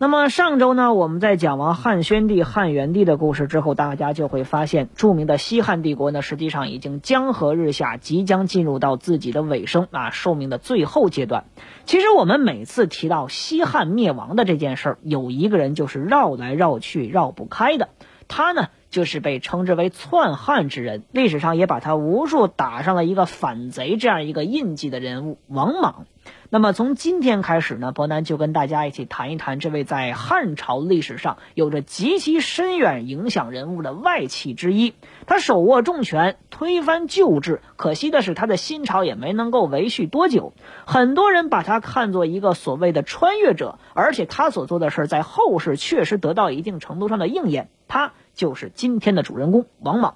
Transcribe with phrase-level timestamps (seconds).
[0.00, 11.46] 那么上周呢，我们在讲完汉宣帝、汉元帝的故事之后，大家就会发现，著名的西汉帝国呢，实际上已经江河日下，即将进入到自己的尾声啊，寿命的最后阶段。
[11.84, 17.88] 其实我们每次提到西汉灭亡的这件事儿，有一个人就是绕来绕去绕不开的，
[18.28, 26.06] 他呢就是被称之为篡汉之人，历史上也把他无数打上了一个反贼这样一个印记的人物——王莽。
[26.50, 34.94] 那么从今天开始呢，伯南就跟大家一起谈一谈这位在汉朝历史上有着极其深远影响人物的外戚之一。
[35.26, 40.54] 他手握重权，推翻旧制，可惜的是他的新朝也没能够维续多久。
[40.86, 47.68] 很多人把他看作一个所谓的穿越者，而且他所做的事儿在后世确实得到一定程度上的应验。
[47.88, 50.14] 他就是今天的主人公王莽。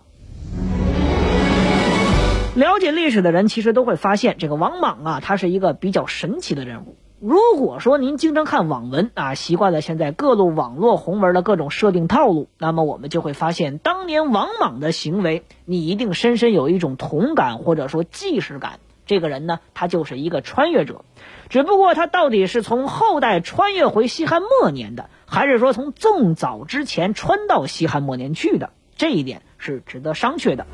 [2.54, 6.98] 了解历史的人其实都会发现，这个王莽啊，他是一个比较神奇的人物。
[7.18, 18.80] 如果说您经常看网文啊，习惯了现在各路网络红文的各种设定套路，那么我们就会发现，当年王莽的行为，你一定深深有一种同感或者说既视感。
[19.06, 21.06] 这个人呢，他就是一个穿越者，
[21.48, 30.66] 只不过他到底是从后代穿越回西汉末年的，还是说从更早之前穿到西汉末年去的，这一点是值得商榷的。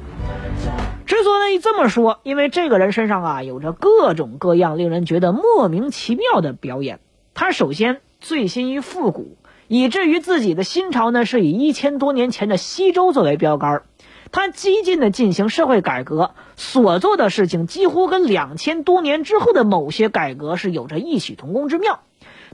[1.09, 7.01] 之所以这么说，因为这个人身上啊有着各种各样令人觉得莫名其妙的表演。
[7.33, 13.84] 他首先醉心于复古，以至于自己的新朝呢是以一千多年前的西周作为标杆。
[14.33, 22.01] 他激进的进行社会改革，所做的事情几乎跟两千多年之后的某些改革是有着异曲同工之妙。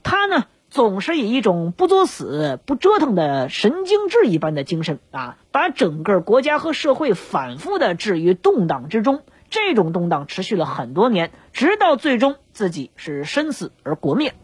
[0.04, 0.44] 他呢。
[0.74, 9.22] 总是以一种不作死、不折腾的神经质一般的精神啊，把整个国家和社会反复的置于动荡之中。
[9.48, 14.34] 这种动荡持续了很多年，直到最终自己是身死而国灭。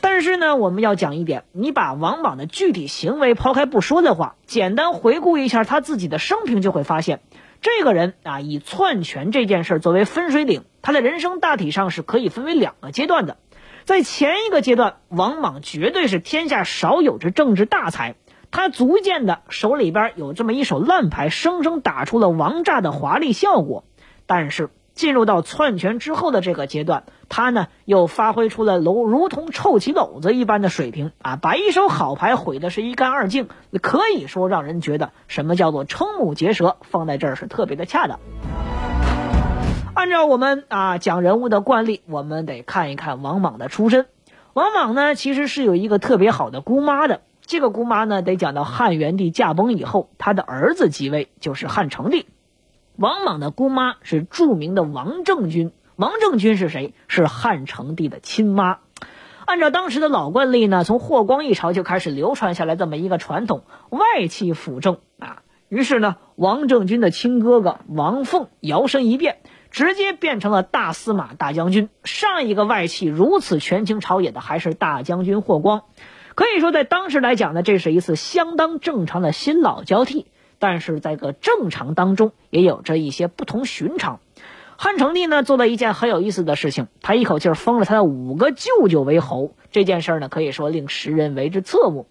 [0.00, 7.20] 但是呢，我们要讲一点，你把王莽的具体行为抛开不说的话，简单回顾一下他自己的生平，就会发现，
[7.60, 13.36] 这个人啊，以篡权这件事作为分水岭，他的人生大体上是可以分为两个阶段的。
[13.84, 18.14] 在前一个阶段，王莽绝对是天下少有之政治大才，
[18.50, 23.84] 他逐渐的手里边有这么一手烂牌，生生打出了王炸的华丽效果。
[24.26, 33.48] 但是进入到篡权之后的这个阶段，他呢又发挥出了如如同臭棋篓子一般的水平啊，把一手好牌毁的是一干二净，
[33.80, 38.20] 可以说让人觉得什么叫做瞠目结舌，放在这儿是特别的恰当。
[40.02, 44.06] 按照我们啊讲人物的惯例，我们得看一看王莽的出身。
[44.52, 47.20] 王莽呢，其实是有一个特别好的姑妈的。
[47.42, 52.26] 这个姑妈呢，得讲到汉元帝驾崩以后，他的儿子即位，就是汉成帝。
[52.96, 55.70] 王莽的姑妈是著名的王政君。
[55.94, 56.94] 王政君是谁？
[57.06, 58.78] 是汉成帝的亲妈。
[59.44, 65.42] 按照当时的老惯例呢，从霍光一朝就开始流传下来这么一个传统：外戚辅政啊。
[65.68, 69.38] 于是呢，王政君的亲哥哥王凤摇身一变。
[69.72, 71.88] 直接变成了大司马大将军。
[72.04, 75.82] 上一个外戚如此权倾朝野的还是大将军霍光，
[76.36, 80.26] 可以说在当时来讲呢，这是一次相当正常的新老交替。
[80.58, 84.20] 但是在个正常当中，也有着一些不同寻常。
[84.76, 89.56] 汉成帝呢做了一件很有意思的事情，他一口气封了他的五个舅舅为侯。
[89.72, 92.06] 这件事呢，可以说令时人为之侧目。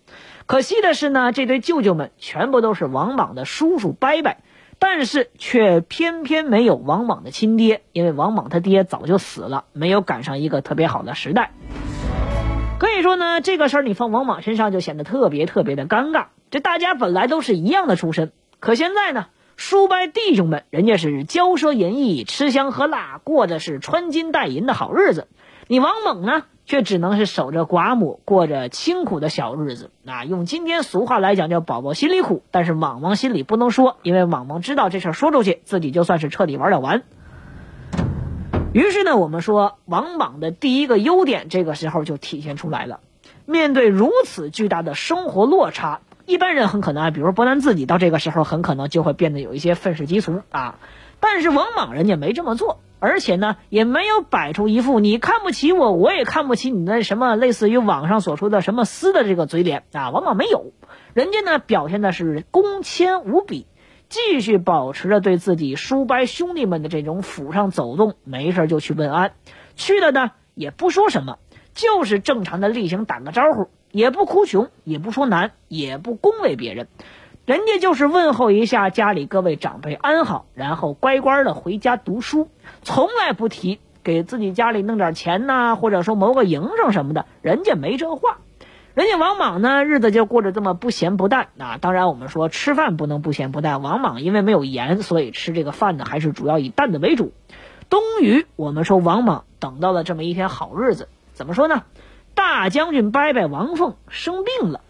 [0.48, 4.36] 可惜的是呢，这对舅舅们全部都是王莽的叔叔伯伯。
[4.84, 11.52] 但是却偏偏没有王莽的亲爹，因为王莽他爹早就死了，没有赶上一个特别好的时代。
[12.80, 16.26] 可以说呢，这个事儿你放王莽身上就显得特别特别的尴尬。
[16.50, 25.28] 这大家本来都是一样的出身，可现在呢，叔伯弟兄们人家是骄奢淫逸、吃香喝辣，过的是穿金戴银的好日子。
[25.68, 29.92] 你王猛呢，却只能是守着寡母，过着清苦的小日子。
[30.06, 32.44] 啊用今天俗话来讲，叫宝宝心里苦。
[32.50, 37.04] 但是莽莽心里不能说，因为莽莽知道这事儿说出去，自己就算是彻底玩了完。
[38.72, 43.02] 于是呢，我们说王莽的第一个优点，这个时候就体现出来了。
[43.46, 50.76] 面对如此巨大的生活落差，一般人很可能啊，比如伯南自己，到这个时候很可能就会变得有一些愤世嫉俗啊。
[51.20, 52.80] 但是王莽人家没这么做。
[53.02, 60.72] 而且呢，也没有摆出一副你看不起我，我也看不起你的什么类似于网上所说的什么私的这个嘴脸啊，往往没有。
[61.16, 63.66] 人家呢表现的是恭谦无比，
[64.08, 69.34] 继续保持着对自己叔伯兄弟们的这种府上走动，没事就去问安，
[69.76, 71.40] 去了呢也不说什么，
[71.74, 76.88] 就是正常的例行打个招呼，也不哭穷，也不说难，也不恭维别人，
[77.46, 82.50] 人家就是问候一下家里各位长辈安好，然后乖乖的回家读书，
[82.84, 88.38] 从来不提给自己家里弄点钱呐，或者说谋个营生什么的，人家没这话。
[88.94, 91.78] 人家王莽呢，日子就过着这么不咸不淡啊。
[91.82, 93.82] 当然，我们说吃饭不能不咸不淡。
[93.82, 97.34] 王莽因为没有盐，所以吃这个饭呢，还是主要以淡的为主。
[97.90, 101.84] 冬雨，我们说王莽等到了这么一天好日子，怎么说呢？
[102.36, 104.82] 大将军伯伯王凤生病了。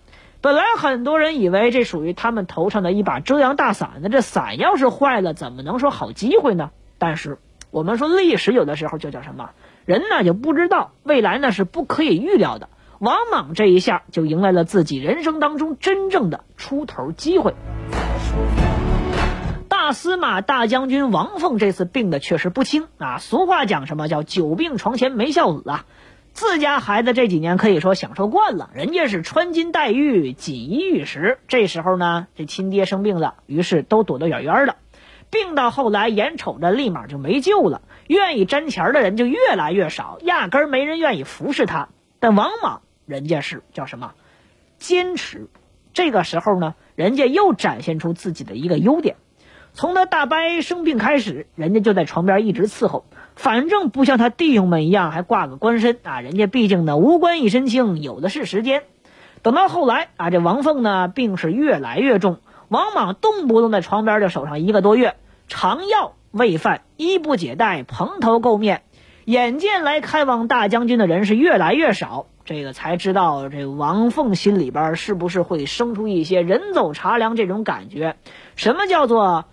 [0.42, 6.72] 本来很多人以为这属于他们头上的一把遮阳大伞，那这伞要是坏了，怎么能说好机会呢？
[6.98, 7.38] 但是
[7.70, 9.52] 我们说历史有的时候就叫什么
[9.86, 10.24] 人呢？
[10.24, 12.70] 就不知道未来呢是不可以预料的。
[12.98, 17.54] 王莽这一下就迎来了自己人生当中真正的出头机会。
[19.68, 23.20] 大司马大将军王凤这次病的确实不轻啊！
[23.20, 25.86] 俗话讲什么叫久病床前没孝子啊？
[26.34, 31.40] 自家孩子这几年可以说享受惯了，人家是穿金戴玉、锦衣玉食。
[31.48, 34.76] 这时候呢，这亲爹生病了，于是都躲得远远的。
[35.30, 41.90] 病到后来，眼瞅着立马就没救了，愿意沾钱的人就越来越少，压根没人愿意服侍他。
[42.20, 42.82] 但王莽。
[43.08, 44.14] 人家是叫什么？
[44.78, 45.50] 坚持。
[45.92, 49.18] 这个时候呢，人家又展现出自己的一个优点。
[49.74, 53.04] 从他大伯生病开始，人家就在床边一直伺候，
[53.36, 56.22] 反正不像他弟兄们一样还挂个官身啊。
[56.22, 58.84] 人家毕竟呢无官一身轻，有的是时间。
[59.42, 62.38] 等到后来啊，这王凤呢病是越来越重，
[62.68, 65.16] 王莽动不动在床边就守上一个多月，
[65.48, 68.84] 常药喂饭，衣不解带，蓬头垢面。
[69.26, 72.26] 眼见来开往大将军的人是越来越少。
[72.44, 78.16] 这个才知道，这王凤心里边是不是会生出一些人走茶凉这种感觉？
[78.56, 79.46] 什么叫做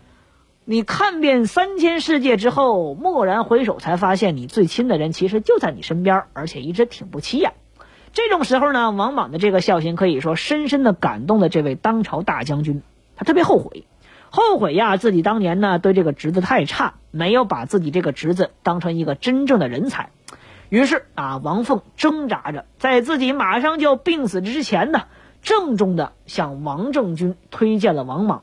[0.70, 7.54] 你看遍三千世界之后，蓦然回首，才发现你最亲的人其实就在你身边，而且一直挺不起眼。
[8.12, 12.82] 这种时候呢，王莽的这个孝心可以说深深的感动了这位当朝大将军，
[13.16, 13.86] 他特别后悔，
[14.28, 20.10] 后悔呀，自己当年呢对这个侄子太差，没有把自己这个侄子当成一个真正的人才。
[20.68, 25.04] 于是啊，王凤挣扎着，在自己马上就病死之前呢，
[25.40, 28.42] 郑重的向王政君推荐了王莽。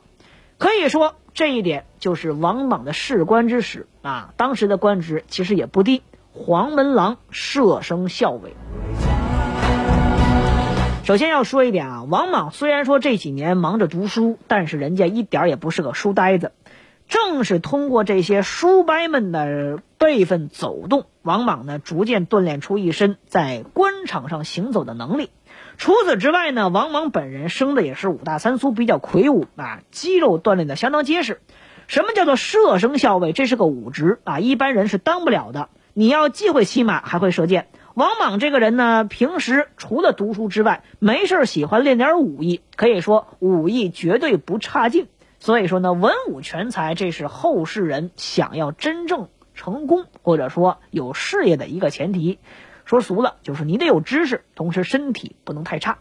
[0.58, 4.32] 可以说，这一点就是王莽的仕官之始啊。
[4.38, 6.02] 当时的官职其实也不低，
[6.32, 8.56] 黄门郎舍生校尉。
[11.04, 16.52] 首先要说一点啊，王莽虽然说这几年忙着读书，但是人家一点也不是个书呆子。
[17.06, 25.28] 正是通过这些书呆们的辈分走动，王莽呢逐渐锻炼出一身在官场上行走的能力。
[25.78, 31.40] 除此之外呢，王莽本人生的也是五大三粗，比较魁梧啊，肌肉锻炼的相当结实。
[31.86, 33.32] 什么叫做射生校尉？
[33.32, 35.68] 这是个武职啊，一般人是当不了的。
[35.92, 37.68] 你要既会骑马，还会射箭。
[37.94, 45.08] 王莽这个人呢，平时除了读书之外，没事喜欢练点武艺，可以说武艺绝对不差劲。
[45.38, 52.38] 所以说呢，文武全才，这是后世人想要真正成功或者说有事业的一个前提。
[52.86, 55.98] 说俗了，就是你得有知识，同时身体不能太差。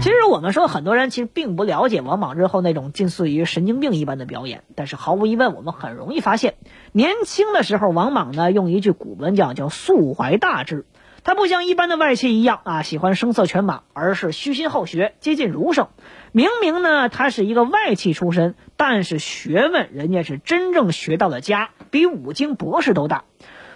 [0.00, 4.62] 其实我们说，很多人其实并不了解王莽日后那种近似于神经病一般的表演。
[4.76, 6.54] 但是毫无疑问，我们很容易发现，
[6.92, 10.86] 年轻的时候，王莽呢，用一句古文讲叫“素怀大志”。
[11.24, 15.88] 他不像一般的外戚一样啊，喜欢声色犬马，而是虚心好学，接近儒生。
[16.30, 23.24] 明明呢，他是一个外戚出身，但是学问人家是真正学到了家，比五经博士都大。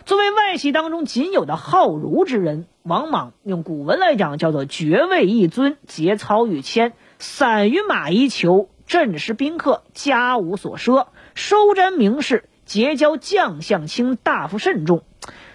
[0.07, 15.05] 作为外戚当中仅有的好儒之人，王莽用古文来讲叫做爵位一尊，节操逾谦，散于马一裘，镇师宾客，家无所奢，收瞻名士，结交将相卿大夫慎重。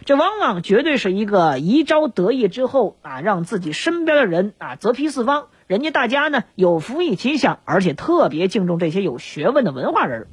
[0.06, 10.26] 这王莽绝对是一个一朝得意之后啊，让自己身边的人啊泽披四方，人家大家呢有福一起享，而且特别敬重这些有学问的文化人。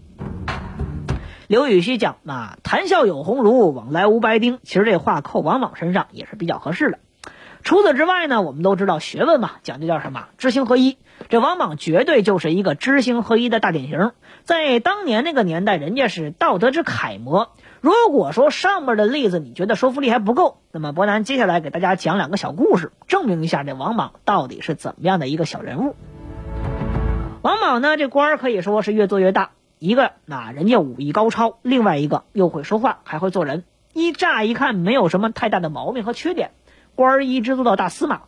[1.49, 4.59] 刘禹锡讲啊，谈笑有鸿儒，往来无白丁。
[4.65, 6.99] 其实这话扣王莽身上也是比较合适的。
[7.63, 10.27] 除此之外呢，我们都知道学问嘛，讲究叫什么？
[10.39, 10.99] 知行合一。
[11.29, 14.11] 这王莽绝对就是一个知行合一的大典型，
[14.43, 17.53] 在当年那个年代，人家是道德之楷模。
[17.81, 25.95] 如果说上面的例子你觉得说服力还不够，那么伯南接下来给大家讲两个小故事，证明一下这王莽到底是怎么样的一个小人物。
[27.43, 29.51] 王莽呢，这官可以说是越做越大，
[29.87, 33.63] 一个那人家武艺高超，另外一个又会说话，还会做人，
[33.93, 36.51] 一乍一看没有什么太大的毛病和缺点，
[36.97, 38.23] 官儿一直做到大司马。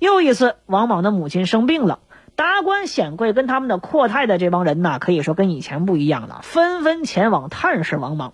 [0.00, 2.00] 又一次，王莽的母亲生病了，
[2.34, 8.32] 达官显贵跟他们的阔太太这帮人呢，可以说跟以前不一样了，纷纷前往探视王莽。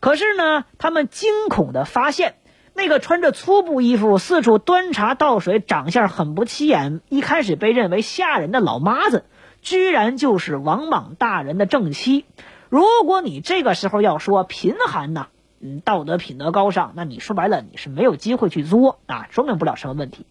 [0.00, 2.36] 可是呢，他们惊恐的发现，
[2.72, 9.26] 那个穿着粗布衣服四处端茶倒水、长相很不起眼、一开始被认为吓人的老妈子，
[9.62, 12.26] 居然就是王莽大人的正妻。
[12.68, 15.28] 如果你这个时候要说贫寒呐，
[15.60, 20.26] 嗯，道德品德高尚，那你说白了你是没有机会去作啊，说明不了什么问题。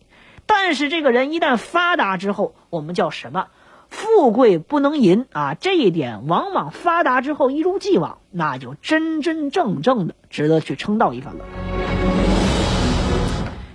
[0.46, 3.48] 但是这个人一旦发达之后，我们叫什么？
[3.88, 5.54] 富贵不能淫啊！
[5.54, 11.44] 这一点，王莽发达之后一如既往，那就真真正正的值得去称道一番了。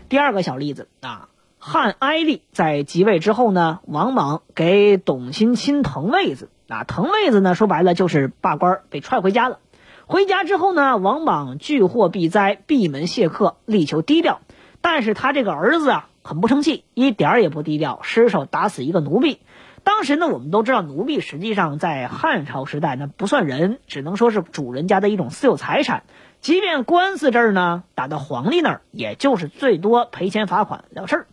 [0.08, 1.28] 第二个小例子啊，
[1.68, 9.58] 汉哀帝在即位之后呢，王莽给董卿亲腾位子啊，腾位子呢，说白了就是罢官，被踹回家了。
[10.06, 14.42] 回家之后呢，王莽拒祸避灾，闭门谢客，力求低调。
[14.80, 16.08] 但是他这个儿子啊。
[16.22, 19.38] 很不争气，一点儿也不低调，失手打死一个奴婢。
[19.84, 26.02] 当时呢，我们都知道奴婢实际上在汉朝时代那不算人，只能说是主人家的一种私有财产。
[26.40, 31.26] 即便官司这儿呢打到皇帝那儿，也就是最多赔钱罚款了事儿。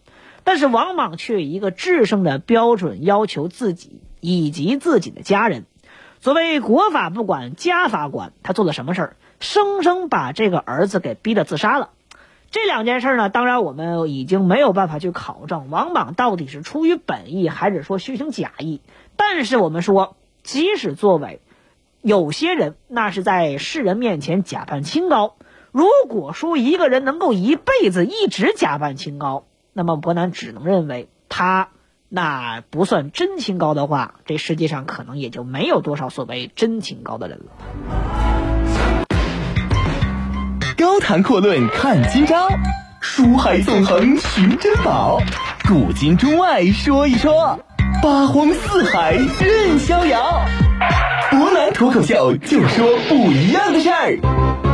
[0.43, 5.65] 但是王莽却以一个制胜的标准要求自己以及自己的家人。
[6.19, 9.15] 所谓国法不管，家法管，他做了什么事儿？
[9.39, 11.89] 生生把这个儿子给逼得自杀了。
[12.49, 18.79] 这两件事呢，当然我们已经没有办法去考证王莽到底是出于本意还是说虚情假意。
[19.17, 21.41] 但是我们说，即使作为
[22.01, 25.35] 有些人，那是在世人面前假扮清高。
[25.71, 31.69] 如果说一个人能够一辈子一直假扮清高，那么伯南只能认为他
[32.07, 37.45] 那不算真清高的话，这世界上可能也就没有多少所谓真清高的人了。
[40.77, 42.47] 高谈阔论看今朝，
[43.01, 45.19] 书海纵横寻珍宝，
[45.67, 47.59] 古今中外说一说，
[48.03, 50.45] 八荒四海任逍遥。
[51.31, 54.72] 博南脱口秀就说不一样的事儿。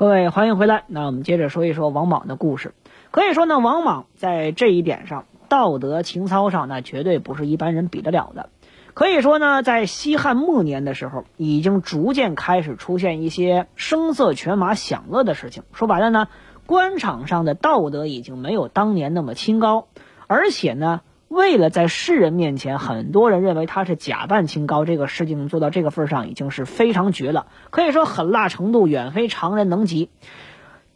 [0.00, 2.72] 各位欢迎回来，那我们接着说一说王莽的故事。
[3.10, 8.48] 可以说呢，王莽在这一点上，道德情操上，那绝对不是一般人比得了的。
[8.94, 15.64] 可以说呢，在西汉末年的时候，已经逐渐开始出现一些声色犬马、享乐的事情。
[15.74, 16.28] 说白了呢，
[16.64, 19.88] 官场上的道德已经没有当年那么清高，
[20.26, 27.46] 而且呢，为了在世人面前，很多人认为他是假扮清高，这个事情做到这个份上，已经是非常绝了。
[27.70, 30.10] 可以说狠辣程度远非常人能及。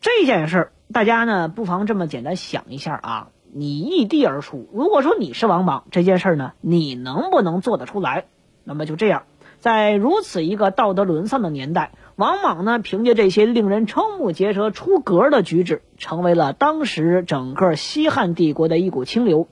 [0.01, 3.29] 这件事儿，大家呢不妨这么简单想一下啊。
[3.53, 8.25] 你异地而出，如果说你是王莽这件事呢，你能不能做得出来？
[8.65, 9.23] 那么就这样，
[9.61, 19.47] 在如此一个道德沦丧的年代，王莽呢，凭借这些令人瞠目结舌、出格的举止，成为了当时整个西汉帝国的一股清流。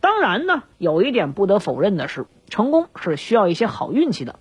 [0.00, 4.38] 当然呢，有一点不得否认的是，成功是需要一些好运气的。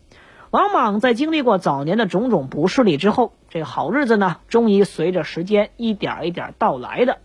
[0.50, 7.18] 王莽在经历过早年的种种不顺利之后，这好日子呢，终于随着时间一点一点到来的。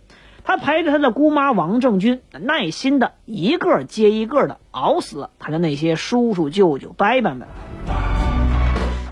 [0.44, 7.46] 他陪着他的姑妈王政君，耐心的一个接一个的熬死了他的那些叔叔舅舅伯伯们。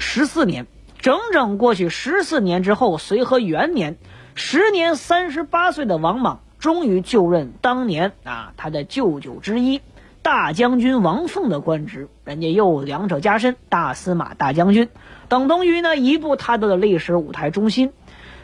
[0.01, 0.67] 十四年，
[0.99, 3.97] 整整过去十四年之后，随和元年，
[4.35, 9.81] 时年三十八岁的王莽终于就任当年啊他的舅舅之一
[10.23, 14.91] 大将军王凤的官职，人家又两者加身，大司马大将军，
[15.29, 17.93] 等同于呢一步踏到了历史舞台中心。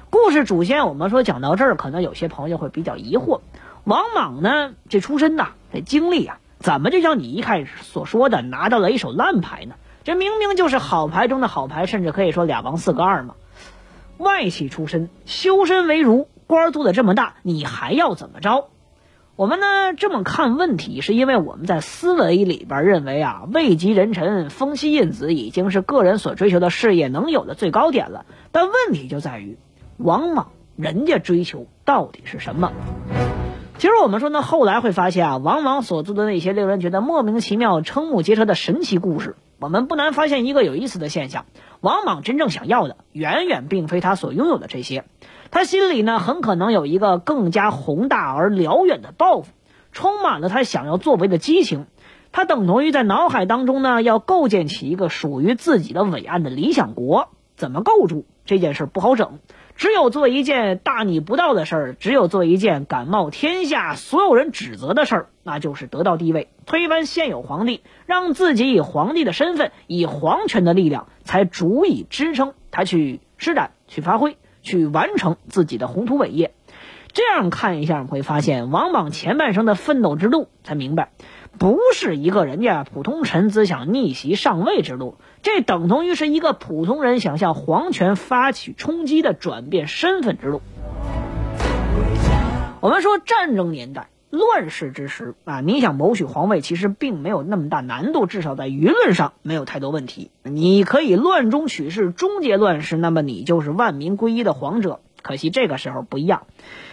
[0.08, 3.40] 故事主线，我们说讲到这儿，可能有些朋友会比较疑惑：
[3.84, 9.74] 王莽呢，这出身呐，这经历啊，怎么就像你一开始所说的拿到了一手烂牌呢？
[10.04, 13.34] 这明明就是好牌中的好牌，甚至可以说俩王四个二嘛。
[14.16, 18.68] 外戚出身，修身为儒，官做的这么大，你还要怎么着？
[19.36, 28.24] 我们呢这么看问题，是因为我们在思维里边认为啊，位极人臣、封息印子已经是个人所追求的事业能有的最高点了。
[28.52, 29.58] 但问题就在于。
[29.98, 32.70] 王莽人家追求到底是什么？
[33.78, 41.46] 其实我们说呢，后来会发现啊，王莽所做的那些令人觉得莫名其妙、瞠目结舌的神奇故事，我们不难发现一个有意思的现象：
[41.80, 45.04] 王莽真正想要的，远远并非他所拥有的这些。
[45.50, 49.52] 他心里呢，很可能有一个更加宏大而辽远的抱负，
[49.92, 51.86] 充满了他想要作为的激情。
[52.32, 57.28] 他等同于在脑海当中呢，要构建起一个属于自己的伟岸的理想国。
[57.56, 59.38] 怎么构筑这件事不好整。
[59.76, 76.52] 只有做一件大逆不道的事儿，只有做一件敢冒天下所有人指责的事儿，那就是得到地位，推翻现有皇帝，让自己以皇帝的身份，以皇权的力量，才足以支撑他去施展、去发挥、去完成自己的宏图伟业。
[77.12, 81.12] 这样看一下，会发现王莽前半生的奋斗之路，才明白，
[81.56, 90.60] 不是一个人家普通臣子想逆袭上位之路，这等同于是一个普通人想向皇权发起冲击的转变身份之路。
[92.80, 94.08] 我们说战争年代。
[94.36, 100.30] 乱世之时啊，你想谋取皇位，其实并没有那么大难度，至少在舆论上没有太多问题。
[100.42, 105.00] 你可以乱中取势，终结乱世，那么你就是万民归一的皇者。
[105.22, 106.46] 可惜这个时候不一样。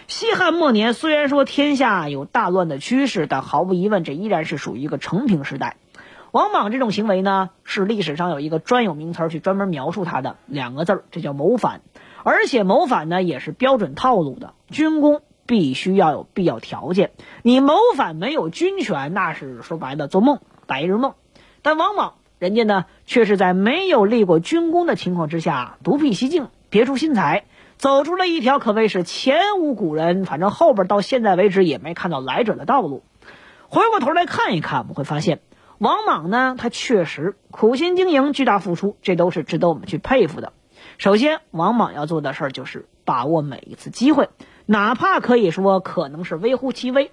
[0.08, 5.76] 西汉末年，虽然说天下有大乱的趋势，但毫无疑问，这依然是属于一个成平时代。
[6.32, 11.82] 王莽这种行为呢，是历史上有一个专有名词去专门描述他的两个字儿，这叫谋反。
[12.24, 15.22] 而且谋反呢，也是标准套路的军功。
[15.46, 17.10] 必须要有必要条件，
[17.42, 21.14] 你谋反没有军权，那是说白了做梦，白日梦。
[21.62, 27.44] 但往往人家呢，却是在没有立过军功的情况之下，独辟蹊径，别出心裁，
[27.76, 33.02] 走出了一条可谓是前无古人，反正后边到现在为止也没看到来者的道路。
[33.68, 35.40] 回过头来看一看，我们会发现，
[35.78, 40.52] 王莽呢，他确实苦心经营，巨大付出，这都是值得我们去佩服的。
[40.98, 44.28] 首先，王莽要做的事儿就是把握每一次机会。
[44.66, 47.12] 哪怕可以说可能是微乎其微，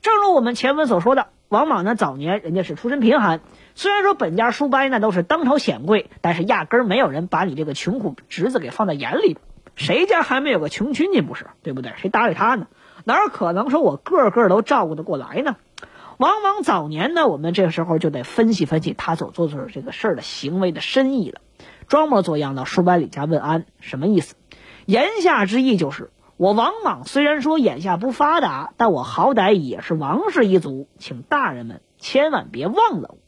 [0.00, 3.40] 正如我们前文所说的，王莽呢早年人家是出身贫寒，
[3.74, 9.36] 虽然说本家叔伯那都是当朝显贵，但是压根儿没有人把你这个穷苦侄子给放在眼里。
[9.74, 11.48] 谁家还没有个穷亲戚不是？
[11.62, 11.92] 对不对？
[11.98, 12.66] 谁搭理他呢？
[13.04, 15.56] 哪有可能说我个个都照顾得过来呢？
[16.16, 21.42] 往往早年呢，我们这个时候就得分析分析他所做的这个事儿的行为的深意了。
[21.88, 24.34] 装模作样到叔伯李家问安，什么意思？
[24.86, 26.10] 言下之意就是。
[26.38, 33.18] 我王莽虽然说眼下不发达，但我好歹也是王氏一族，请大人们千万别忘了我。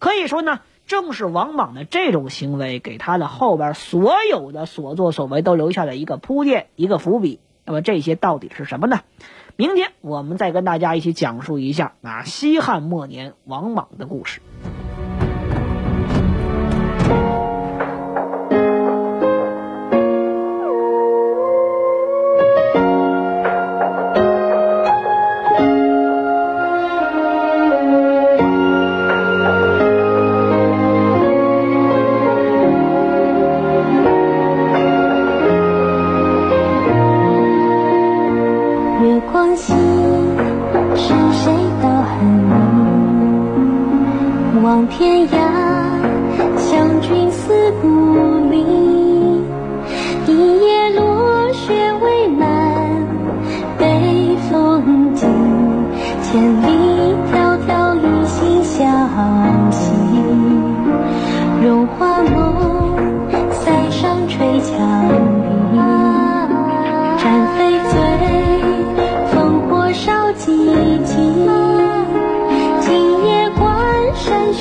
[0.00, 7.38] 可以说呢，正是王莽的这种行为，给他的后边所有的所作所为都留下了一个铺垫，一个伏笔。
[7.64, 9.02] 那么这些到底是什么呢？
[9.54, 14.40] 明天我们再跟大家一起讲述一下啊，西汉末年王莽的故事。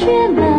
[0.08, 0.57] 月满